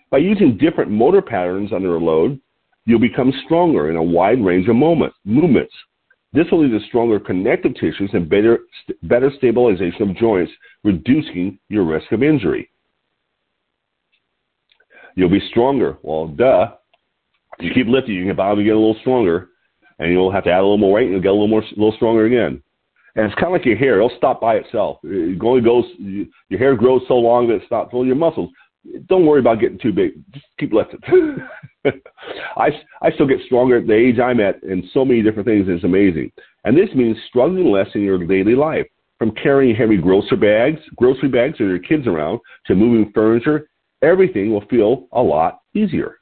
by 0.09 0.17
using 0.17 0.57
different 0.57 0.91
motor 0.91 1.21
patterns 1.21 1.71
under 1.73 1.95
a 1.95 1.99
load. 1.99 2.39
You'll 2.85 2.99
become 2.99 3.31
stronger 3.45 3.89
in 3.89 3.95
a 3.95 4.03
wide 4.03 4.43
range 4.43 4.67
of 4.67 4.75
moment, 4.75 5.13
movements. 5.23 5.73
This 6.33 6.45
will 6.51 6.63
lead 6.63 6.77
to 6.77 6.85
stronger 6.87 7.19
connective 7.19 7.73
tissues 7.75 8.09
and 8.13 8.29
better, 8.29 8.59
better 9.03 9.31
stabilization 9.37 10.09
of 10.09 10.15
joints, 10.15 10.51
reducing 10.83 11.59
your 11.69 11.83
risk 11.83 12.11
of 12.11 12.23
injury. 12.23 12.69
You'll 15.15 15.29
be 15.29 15.45
stronger. 15.49 15.97
Well, 16.03 16.27
duh. 16.27 16.71
You 17.59 17.73
keep 17.73 17.87
lifting, 17.87 18.15
you 18.15 18.25
can 18.25 18.35
probably 18.35 18.63
get 18.63 18.75
a 18.75 18.79
little 18.79 18.97
stronger, 19.01 19.49
and 19.99 20.09
you'll 20.11 20.31
have 20.31 20.45
to 20.45 20.51
add 20.51 20.59
a 20.59 20.63
little 20.63 20.77
more 20.77 20.93
weight, 20.93 21.03
and 21.03 21.11
you'll 21.11 21.21
get 21.21 21.31
a 21.31 21.33
little 21.33 21.49
more, 21.49 21.61
a 21.61 21.69
little 21.75 21.93
stronger 21.97 22.25
again. 22.25 22.63
And 23.15 23.25
it's 23.25 23.35
kind 23.35 23.47
of 23.47 23.51
like 23.51 23.65
your 23.65 23.75
hair; 23.75 23.97
it'll 23.97 24.15
stop 24.15 24.39
by 24.39 24.55
itself. 24.55 24.99
It 25.03 25.39
only 25.43 25.61
goes. 25.61 25.83
Your 25.99 26.59
hair 26.59 26.75
grows 26.77 27.01
so 27.09 27.15
long 27.15 27.49
that 27.49 27.55
it 27.55 27.63
stops. 27.65 27.93
Well, 27.93 28.05
your 28.05 28.15
muscles. 28.15 28.49
Don't 29.07 29.25
worry 29.25 29.39
about 29.39 29.59
getting 29.59 29.79
too 29.79 29.93
big. 29.93 30.13
Just 30.31 30.45
keep 30.59 30.73
lifting. 30.73 30.99
I 32.57 32.69
I 33.01 33.11
still 33.11 33.27
get 33.27 33.39
stronger 33.45 33.77
at 33.77 33.87
the 33.87 33.93
age 33.93 34.19
I'm 34.19 34.39
at 34.39 34.61
in 34.63 34.89
so 34.93 35.05
many 35.05 35.21
different 35.21 35.47
things. 35.47 35.67
It's 35.69 35.83
amazing. 35.83 36.31
And 36.63 36.77
this 36.77 36.89
means 36.95 37.17
struggling 37.27 37.71
less 37.71 37.87
in 37.95 38.01
your 38.01 38.17
daily 38.25 38.55
life, 38.55 38.87
from 39.17 39.31
carrying 39.31 39.75
heavy 39.75 39.97
grocery 39.97 40.37
bags, 40.37 40.79
grocery 40.95 41.29
bags, 41.29 41.59
or 41.59 41.67
your 41.67 41.79
kids 41.79 42.07
around, 42.07 42.39
to 42.67 42.75
moving 42.75 43.11
furniture 43.13 43.67
everything 44.01 44.51
will 44.51 44.65
feel 44.67 45.07
a 45.11 45.21
lot 45.21 45.61
easier. 45.73 46.17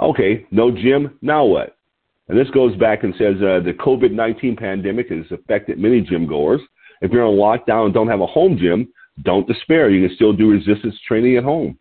Okay, 0.00 0.46
no 0.50 0.70
gym, 0.70 1.18
now 1.22 1.44
what? 1.44 1.76
And 2.28 2.38
this 2.38 2.50
goes 2.50 2.74
back 2.76 3.04
and 3.04 3.14
says 3.14 3.36
uh, 3.36 3.60
the 3.64 3.74
COVID 3.78 4.12
19 4.12 4.56
pandemic 4.56 5.10
has 5.10 5.26
affected 5.30 5.78
many 5.78 6.00
gym 6.00 6.26
goers. 6.26 6.60
If 7.00 7.10
you're 7.10 7.26
on 7.26 7.36
lockdown 7.36 7.86
and 7.86 7.94
don't 7.94 8.08
have 8.08 8.20
a 8.20 8.26
home 8.26 8.56
gym, 8.58 8.88
don't 9.22 9.46
despair. 9.46 9.90
You 9.90 10.06
can 10.06 10.16
still 10.16 10.32
do 10.32 10.50
resistance 10.50 10.94
training 11.06 11.36
at 11.36 11.44
home. 11.44 11.78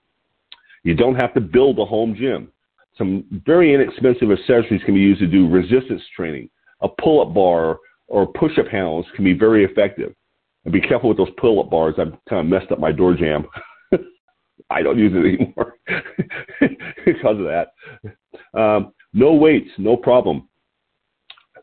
You 0.83 0.95
don't 0.95 1.15
have 1.15 1.33
to 1.35 1.41
build 1.41 1.79
a 1.79 1.85
home 1.85 2.15
gym. 2.17 2.51
Some 2.97 3.23
very 3.45 3.73
inexpensive 3.73 4.31
accessories 4.31 4.83
can 4.83 4.95
be 4.95 4.99
used 4.99 5.21
to 5.21 5.27
do 5.27 5.49
resistance 5.49 6.01
training. 6.15 6.49
A 6.81 6.89
pull 6.89 7.21
up 7.21 7.33
bar 7.33 7.77
or 8.07 8.27
push 8.27 8.57
up 8.59 8.67
handles 8.67 9.05
can 9.15 9.23
be 9.23 9.33
very 9.33 9.63
effective. 9.63 10.13
And 10.65 10.73
be 10.73 10.81
careful 10.81 11.09
with 11.09 11.17
those 11.17 11.29
pull-up 11.37 11.69
bars. 11.71 11.95
I've 11.97 12.13
kind 12.29 12.41
of 12.41 12.45
messed 12.45 12.71
up 12.71 12.79
my 12.79 12.91
door 12.91 13.15
jamb. 13.15 13.47
I 14.69 14.83
don't 14.83 14.99
use 14.99 15.13
it 15.15 15.39
anymore 15.39 15.75
because 17.05 17.37
of 17.39 17.45
that. 17.45 17.73
Um, 18.59 18.93
no 19.13 19.33
weights, 19.33 19.69
no 19.77 19.97
problem. 19.97 20.47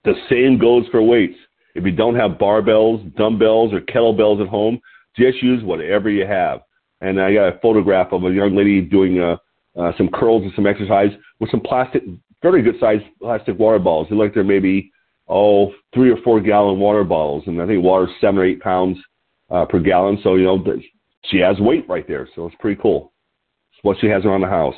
The 0.04 0.14
same 0.28 0.58
goes 0.58 0.86
for 0.90 1.02
weights. 1.02 1.36
If 1.74 1.84
you 1.84 1.92
don't 1.92 2.16
have 2.16 2.32
barbells, 2.32 3.14
dumbbells, 3.14 3.72
or 3.72 3.80
kettlebells 3.80 4.42
at 4.42 4.48
home, 4.48 4.80
just 5.18 5.42
use 5.42 5.62
whatever 5.62 6.08
you 6.08 6.26
have. 6.26 6.60
And 7.00 7.20
I 7.20 7.34
got 7.34 7.54
a 7.54 7.58
photograph 7.60 8.12
of 8.12 8.24
a 8.24 8.30
young 8.30 8.56
lady 8.56 8.80
doing 8.80 9.20
uh, 9.20 9.36
uh, 9.78 9.92
some 9.96 10.08
curls 10.08 10.42
and 10.42 10.52
some 10.56 10.66
exercise 10.66 11.10
with 11.40 11.50
some 11.50 11.60
plastic, 11.60 12.02
very 12.42 12.62
good 12.62 12.76
sized 12.80 13.04
plastic 13.20 13.58
water 13.58 13.78
balls. 13.78 14.06
They 14.08 14.16
look 14.16 14.26
like 14.26 14.34
they're 14.34 14.44
maybe 14.44 14.90
oh, 15.28 15.72
three 15.94 16.10
or 16.10 16.16
four 16.24 16.40
gallon 16.40 16.78
water 16.78 17.04
bottles, 17.04 17.44
and 17.46 17.60
I 17.60 17.66
think 17.66 17.84
water's 17.84 18.10
seven 18.20 18.38
or 18.38 18.44
eight 18.44 18.60
pounds 18.60 18.98
uh, 19.50 19.64
per 19.66 19.78
gallon. 19.78 20.18
So 20.22 20.34
you 20.36 20.44
know 20.44 20.64
she 21.26 21.38
has 21.38 21.58
weight 21.60 21.88
right 21.88 22.06
there, 22.08 22.28
so 22.34 22.46
it's 22.46 22.56
pretty 22.60 22.80
cool. 22.80 23.12
It's 23.72 23.84
what 23.84 23.98
she 24.00 24.08
has 24.08 24.24
around 24.24 24.40
the 24.40 24.48
house. 24.48 24.74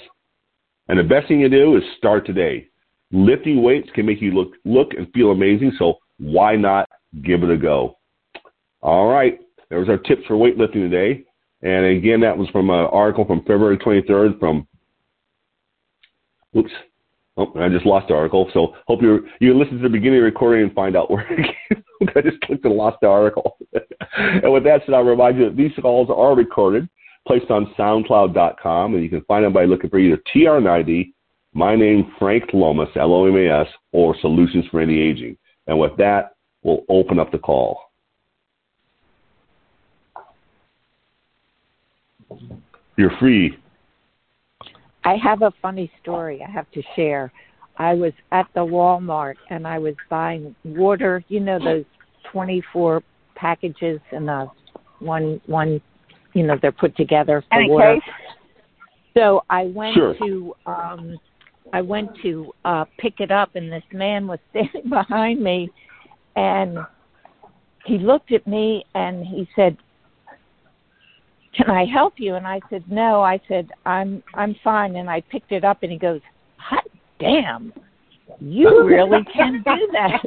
And 0.89 0.99
the 0.99 1.05
best 1.05 1.29
thing 1.29 1.41
to 1.41 1.49
do 1.49 1.77
is 1.77 1.83
start 1.99 2.27
today. 2.27 2.67
Lifting 3.13 3.63
weights 3.63 3.89
can 3.95 4.07
make 4.07 4.21
you 4.21 4.33
look 4.33 4.53
look 4.65 4.93
and 4.97 5.11
feel 5.13 5.31
amazing, 5.31 5.73
so 5.79 5.95
why 6.19 6.57
not 6.57 6.89
give 7.25 7.43
it 7.43 7.51
a 7.51 7.57
go? 7.57 7.97
All 8.83 9.07
right, 9.07 9.39
there 9.71 9.79
was 9.79 9.89
our 9.89 9.99
tips 9.99 10.23
for 10.27 10.35
weightlifting 10.35 10.91
today. 10.91 11.25
And 11.63 11.87
again, 11.87 12.21
that 12.21 12.37
was 12.37 12.49
from 12.51 12.71
an 12.71 12.87
article 12.87 13.25
from 13.25 13.41
February 13.41 13.79
23rd 13.79 14.39
from, 14.39 14.67
oops, 16.57 16.73
Oh, 17.41 17.53
I 17.59 17.69
just 17.69 17.87
lost 17.87 18.09
the 18.09 18.15
article. 18.15 18.51
So 18.53 18.75
hope 18.87 19.01
you 19.03 19.27
you 19.41 19.57
listen 19.57 19.77
to 19.79 19.83
the 19.83 19.89
beginning 19.89 20.19
of 20.19 20.23
the 20.23 20.27
recording 20.27 20.65
and 20.65 20.75
find 20.75 20.97
out 20.97 21.11
where 21.11 21.27
I 22.15 22.21
just 22.21 22.41
clicked 22.43 22.65
and 22.65 22.75
lost 22.75 22.99
the 23.01 23.09
article. 23.09 23.57
and 24.17 24.53
with 24.53 24.65
that 24.65 24.83
said, 24.85 24.95
I'll 24.95 25.05
remind 25.05 25.39
you 25.39 25.47
that 25.47 25.57
these 25.57 25.73
calls 25.81 26.11
are 26.11 26.35
recorded, 26.35 26.89
placed 27.27 27.51
on 27.51 27.73
SoundCloud.com, 27.79 28.95
and 28.95 29.03
you 29.03 29.09
can 29.09 29.23
find 29.23 29.45
them 29.45 29.53
by 29.53 29.65
looking 29.65 29.89
for 29.89 29.99
either 29.99 30.21
TR90, 30.35 31.13
my 31.55 31.77
name 31.77 32.13
Frank 32.19 32.45
Lomas, 32.53 32.91
L-O-M-A-S, 32.97 33.69
or 33.93 34.17
Solutions 34.21 34.65
for 34.71 34.81
Anti-Aging. 34.83 35.37
And 35.67 35.79
with 35.79 35.97
that, 35.99 36.33
we'll 36.63 36.85
open 36.89 37.19
up 37.19 37.33
the 37.33 37.39
call. 37.39 37.90
You're 42.97 43.17
free 43.19 43.57
I 45.05 45.17
have 45.17 45.43
a 45.43 45.53
funny 45.63 45.91
story 46.03 46.45
I 46.47 46.51
have 46.51 46.71
to 46.73 46.83
share. 46.95 47.33
I 47.79 47.95
was 47.95 48.13
at 48.33 48.47
the 48.55 48.61
Walmart 48.61 49.37
and 49.49 49.67
I 49.67 49.79
was 49.79 49.95
buying 50.11 50.55
water, 50.65 51.25
you 51.29 51.41
know 51.41 51.59
those 51.59 51.85
24 52.33 53.03
packages 53.35 54.01
in 54.13 54.29
a 54.29 54.47
one 54.99 55.41
one 55.47 55.81
you 56.35 56.47
know 56.47 56.57
they're 56.61 56.73
put 56.73 56.95
together 56.97 57.43
for 57.49 57.59
Any 57.59 57.71
water. 57.71 57.95
Case? 57.95 58.15
So 59.17 59.43
I 59.49 59.65
went 59.65 59.95
sure. 59.95 60.15
to 60.19 60.55
um 60.67 61.19
I 61.73 61.81
went 61.81 62.11
to 62.23 62.53
uh 62.65 62.85
pick 62.99 63.21
it 63.21 63.31
up 63.31 63.57
and 63.57 63.73
this 63.73 63.83
man 63.93 64.27
was 64.27 64.39
standing 64.51 64.91
behind 64.91 65.43
me 65.43 65.71
and 66.37 66.79
he 67.87 67.99
looked 67.99 68.33
at 68.33 68.47
me 68.47 68.85
and 68.95 69.27
he 69.27 69.49
said, 69.57 69.77
can 71.57 71.71
I 71.71 71.85
help 71.85 72.15
you? 72.17 72.37
And 72.37 72.47
I 72.47 72.61
said, 72.71 72.85
no. 72.89 73.23
I 73.23 73.41
said, 73.49 73.71
I'm 73.87 74.23
I'm 74.35 74.55
fine. 74.63 74.97
And 74.97 75.11
I 75.11 75.21
picked 75.23 75.53
it 75.53 75.65
up, 75.65 75.83
and 75.83 75.91
he 75.91 75.99
goes, 75.99 76.21
hot 76.57 76.85
damn, 77.19 77.73
you 78.41 78.85
really 78.85 79.25
can 79.33 79.63
do 79.65 79.89
that. 79.93 80.25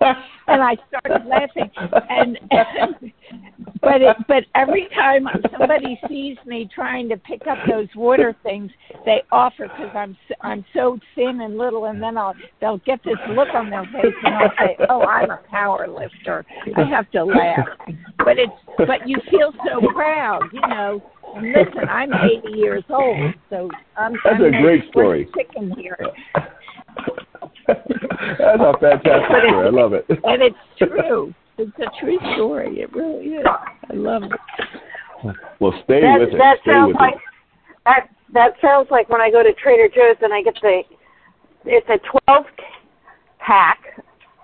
and 0.48 0.62
I 0.62 0.76
started 0.88 1.26
laughing, 1.26 1.70
and, 2.10 2.38
and 2.50 2.66
but 3.92 4.00
it, 4.02 4.16
but 4.26 4.44
every 4.54 4.88
time 4.94 5.26
somebody 5.58 6.00
sees 6.08 6.38
me 6.46 6.68
trying 6.74 7.08
to 7.10 7.16
pick 7.18 7.42
up 7.46 7.58
those 7.68 7.88
water 7.94 8.34
things, 8.42 8.70
they 9.04 9.22
offer 9.30 9.68
because 9.68 9.90
I'm 9.94 10.16
I'm 10.40 10.64
so 10.74 10.98
thin 11.14 11.40
and 11.42 11.58
little, 11.58 11.86
and 11.86 12.02
then 12.02 12.16
I'll 12.16 12.34
they'll 12.60 12.78
get 12.78 13.00
this 13.04 13.18
look 13.30 13.48
on 13.54 13.68
their 13.68 13.84
face, 13.84 14.14
and 14.24 14.34
I'll 14.34 14.52
say, 14.58 14.76
"Oh, 14.88 15.02
I'm 15.02 15.30
a 15.30 15.40
power 15.50 15.86
lifter." 15.86 16.44
I 16.76 16.84
have 16.84 17.10
to 17.10 17.24
laugh, 17.24 17.68
but 18.18 18.38
it's 18.38 18.52
but 18.78 19.06
you 19.06 19.18
feel 19.30 19.52
so 19.66 19.86
proud, 19.92 20.42
you 20.52 20.60
know. 20.60 21.02
And 21.34 21.52
listen, 21.52 21.88
I'm 21.88 22.12
80 22.12 22.56
years 22.56 22.84
old, 22.88 23.34
so 23.50 23.70
I'm. 23.96 24.12
That's 24.24 24.36
I'm 24.36 24.54
a 24.54 24.62
great 24.62 24.88
story. 24.90 25.28
Chicken 25.36 25.74
here. 25.76 25.98
That's 27.66 28.60
a 28.60 28.74
fantastic 28.80 29.26
story. 29.26 29.66
I 29.66 29.70
love 29.70 29.92
it. 29.92 30.04
And 30.08 30.42
it's 30.42 30.56
true. 30.78 31.34
It's 31.58 31.78
a 31.78 32.00
true 32.00 32.18
story. 32.34 32.80
It 32.80 32.92
really 32.92 33.36
is. 33.36 33.46
I 33.46 33.94
love 33.94 34.24
it. 34.24 34.30
Well, 35.60 35.72
stay 35.84 36.00
that, 36.00 36.18
with 36.18 36.30
it. 36.30 36.38
That 36.38 36.58
stay 36.62 36.72
sounds 36.72 36.96
like 36.98 37.14
it. 37.14 37.20
that. 37.84 38.08
That 38.34 38.52
sounds 38.62 38.88
like 38.90 39.10
when 39.10 39.20
I 39.20 39.30
go 39.30 39.42
to 39.42 39.52
Trader 39.52 39.88
Joe's 39.88 40.16
and 40.22 40.32
I 40.32 40.42
get 40.42 40.54
the. 40.62 40.82
It's 41.64 41.88
a 41.88 41.98
12 42.26 42.46
pack 43.38 43.78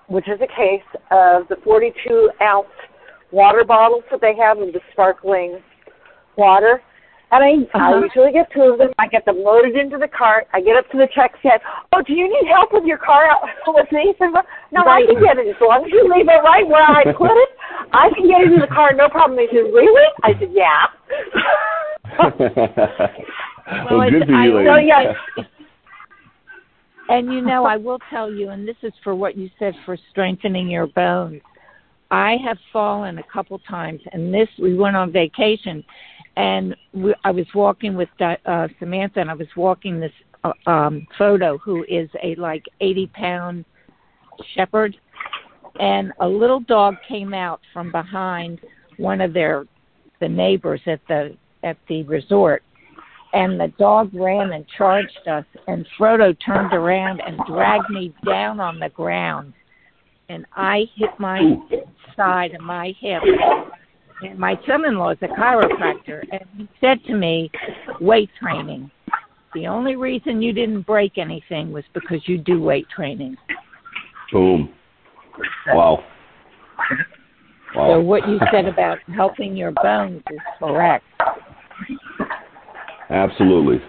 which 0.09 0.27
is 0.27 0.41
a 0.41 0.47
case 0.47 0.83
of 1.11 1.47
the 1.49 1.57
42 1.63 2.31
ounce 2.43 2.67
water 3.31 3.63
bottles 3.63 4.03
that 4.11 4.21
they 4.21 4.35
have 4.35 4.59
of 4.59 4.73
the 4.73 4.81
sparkling 4.93 5.61
water. 6.37 6.83
And 7.31 7.45
I, 7.45 7.51
uh-huh. 7.77 7.79
I 7.79 8.01
usually 8.01 8.33
get 8.33 8.49
two 8.53 8.63
of 8.63 8.79
them. 8.79 8.89
I 8.99 9.07
get 9.07 9.25
them 9.25 9.45
loaded 9.45 9.77
into 9.77 9.99
the 9.99 10.09
cart. 10.09 10.49
I 10.55 10.61
get 10.61 10.77
up 10.77 10.89
to 10.93 10.97
the 10.97 11.09
check 11.15 11.37
stand. 11.41 11.61
Oh, 11.93 12.01
do 12.01 12.15
you 12.15 12.25
need 12.25 12.49
help 12.49 12.73
with 12.73 12.85
your 12.85 12.97
car 12.97 13.29
with 13.69 13.93
me? 13.93 14.15
No, 14.21 14.33
right. 14.85 15.05
I 15.05 15.13
can 15.13 15.21
get 15.21 15.37
it 15.37 15.49
as 15.49 15.61
long 15.61 15.85
as 15.85 15.93
you 15.93 16.09
leave 16.09 16.29
it 16.29 16.41
right 16.41 16.67
where 16.67 16.89
I 16.89 17.05
put 17.13 17.37
it. 17.37 17.51
I 17.93 18.09
can 18.17 18.27
get 18.29 18.41
it 18.41 18.53
in 18.53 18.61
the 18.61 18.73
car, 18.73 18.93
no 18.97 19.09
problem. 19.09 19.37
They 19.37 19.47
said, 19.53 19.69
really? 19.69 20.09
I 20.25 20.33
said, 20.41 20.53
yeah. 20.57 20.89
well, 23.91 23.99
well 23.99 24.11
good 24.11 24.27
for 24.27 24.43
you, 24.43 24.57
lady. 24.57 24.69
So, 24.69 24.77
yeah. 24.77 25.13
And 27.11 27.33
you 27.33 27.41
know, 27.41 27.65
I 27.65 27.77
will 27.77 27.99
tell 28.11 28.31
you, 28.31 28.51
and 28.51 28.69
this 28.69 28.77
is 28.83 28.93
for 29.03 29.15
what 29.15 29.35
you 29.37 29.49
said 29.59 29.75
for 29.87 29.97
strengthening 30.11 30.69
your 30.69 30.87
bones. 30.89 31.41
I 32.11 32.37
have 32.45 32.59
fallen 32.73 33.19
a 33.19 33.23
couple 33.33 33.59
times, 33.61 34.01
and 34.13 34.33
this 34.33 34.49
we 34.59 34.75
went 34.75 34.97
on 34.97 35.11
vacation, 35.11 35.85
and 36.39 36.77
we, 36.95 37.15
I 37.25 37.33
was 37.33 37.47
walking 37.53 37.95
with 37.97 38.09
uh, 38.21 38.69
Samantha, 38.79 39.21
and 39.21 39.29
I 39.29 39.35
was 39.35 39.49
walking 39.57 39.99
this 39.99 40.13
uh, 40.45 40.53
um, 40.71 41.07
Frodo 41.19 41.59
who 41.63 41.85
is 41.89 42.09
a 42.23 42.37
like 42.37 42.65
80 42.81 43.07
pound 43.09 43.65
shepherd, 44.55 44.97
and 45.81 46.13
a 46.21 46.29
little 46.29 46.61
dog 46.61 46.95
came 47.07 47.35
out 47.35 47.61
from 47.73 47.91
behind 47.91 48.61
one 48.97 49.21
of 49.21 49.35
their 49.35 49.67
the 50.21 50.29
neighbors 50.29 50.81
at 50.87 51.01
the 51.09 51.37
at 51.65 51.77
the 51.89 52.05
resort, 52.05 52.63
and 53.33 53.59
the 53.59 53.73
dog 53.77 54.15
ran 54.15 54.53
and 54.53 54.65
charged 54.77 55.27
us, 55.29 55.45
and 55.67 55.85
Frodo 55.99 56.37
turned 56.47 56.73
around 56.73 57.21
and 57.27 57.37
dragged 57.49 57.91
me 57.91 58.15
down 58.25 58.61
on 58.61 58.79
the 58.79 58.91
ground, 58.91 59.53
and 60.29 60.47
I 60.55 60.85
hit 60.95 61.11
my 61.19 61.57
side 62.17 62.55
of 62.55 62.61
my 62.61 62.95
hip 63.01 63.23
and 64.23 64.39
my 64.39 64.59
son-in-law 64.67 65.11
is 65.11 65.19
a 65.23 65.29
chiropractor, 65.29 66.23
and 66.33 66.45
he 66.57 66.69
said 66.81 67.03
to 67.05 67.15
me, 67.15 67.51
weight 68.01 68.31
training. 68.41 68.91
The 69.55 69.67
only 69.67 69.97
reason 69.97 70.43
you 70.43 70.53
didn't 70.53 70.83
break 70.83 71.19
anything 71.19 71.73
was 71.73 71.85
because 71.95 72.21
you 72.27 72.39
do 72.39 72.61
weight 72.61 72.87
training. 72.95 73.37
Boom. 74.33 74.73
Wow. 75.69 76.05
wow. 77.75 77.93
So 77.95 78.01
what 78.01 78.29
you 78.29 78.39
said 78.53 78.67
about 78.67 78.99
helping 79.15 79.57
your 79.57 79.73
bones 79.73 80.23
is 80.31 80.39
correct. 80.59 81.05
Absolutely. 83.11 83.81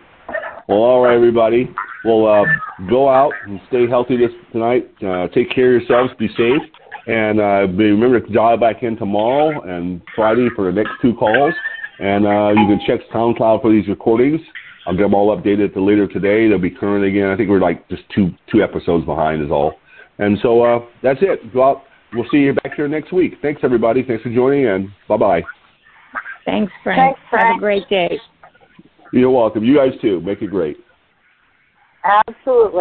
Well, 0.68 0.78
all 0.78 1.02
right, 1.02 1.16
everybody. 1.16 1.70
Well, 2.06 2.26
uh, 2.28 2.46
go 2.90 3.10
out 3.10 3.34
and 3.46 3.60
stay 3.68 3.88
healthy 3.88 4.16
this 4.16 4.32
tonight. 4.52 4.90
Uh, 5.06 5.28
take 5.30 5.54
care 5.54 5.76
of 5.76 5.82
yourselves. 5.82 6.14
Be 6.18 6.28
safe. 6.30 6.62
And 7.10 7.40
uh, 7.40 7.68
remember 7.74 8.20
to 8.20 8.32
dial 8.32 8.58
back 8.58 8.84
in 8.84 8.96
tomorrow 8.96 9.62
and 9.62 10.00
Friday 10.16 10.48
for 10.56 10.66
the 10.66 10.72
next 10.72 10.92
two 11.02 11.16
calls. 11.16 11.56
And 12.00 12.28
uh, 12.28 12.50
you 12.50 12.68
can 12.68 12.80
check 12.86 13.00
SoundCloud 13.12 13.64
for 13.64 13.72
these 13.72 13.88
recordings. 13.88 14.40
I'll 14.86 14.96
get 14.96 15.04
them 15.04 15.16
all 15.16 15.36
updated 15.36 15.74
to 15.74 15.84
later 15.84 16.08
today. 16.08 16.48
They'll 16.48 16.60
be 16.60 16.70
current 16.70 17.04
again. 17.04 17.30
I 17.30 17.36
think 17.36 17.50
we're 17.50 17.60
like 17.60 17.88
just 17.90 18.04
two 18.14 18.32
two 18.52 18.62
episodes 18.62 19.06
behind 19.06 19.44
is 19.44 19.50
all. 19.50 19.74
And 20.20 20.38
so 20.44 20.62
uh, 20.62 20.86
that's 21.02 21.20
it. 21.22 21.52
Go 21.52 21.64
out. 21.64 21.84
We'll 22.14 22.28
see 22.32 22.38
you 22.38 22.54
back 22.54 22.76
here 22.76 22.88
next 22.88 23.12
week. 23.12 23.36
Thanks 23.42 23.62
everybody. 23.64 24.04
Thanks 24.04 24.24
for 24.24 24.34
joining 24.34 24.66
in. 24.66 24.94
bye 25.08 25.18
bye. 25.18 25.44
Thanks, 26.46 26.72
Frank. 26.84 27.00
Thanks, 27.00 27.20
Frank. 27.30 27.48
Have 27.48 27.58
a 27.58 27.60
great 27.60 27.90
day. 27.90 28.20
You're 29.14 29.32
welcome. 29.32 29.64
You 29.64 29.76
guys 29.76 30.00
too. 30.02 30.22
Make 30.22 30.42
it 30.42 30.48
great. 30.48 30.78
Absolutely. 32.04 32.72